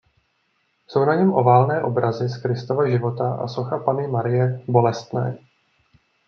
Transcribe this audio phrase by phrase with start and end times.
[0.87, 5.37] Jsou na něm oválné obrazy z Kristova života a socha Panny Marie Bolestné.